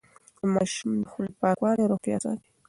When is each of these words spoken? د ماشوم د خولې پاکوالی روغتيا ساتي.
د 0.39 0.41
ماشوم 0.53 0.91
د 1.01 1.05
خولې 1.11 1.31
پاکوالی 1.41 1.89
روغتيا 1.91 2.17
ساتي. 2.23 2.47